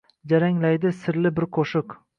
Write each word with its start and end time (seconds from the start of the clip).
Jaranglaydi 0.31 0.95
sirli 1.03 1.35
bir 1.39 1.51
qo’shiq… 1.59 1.99